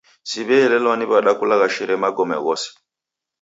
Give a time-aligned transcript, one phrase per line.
[0.29, 2.69] Siw'eelelwa ni w'ada kulagharishe magome ghose.